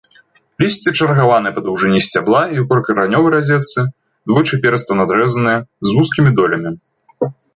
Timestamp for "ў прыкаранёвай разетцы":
2.61-3.79